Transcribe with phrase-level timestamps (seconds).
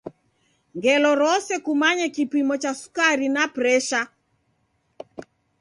[0.75, 4.01] Ngelo rose kumanye kipimo cha sukari na presha.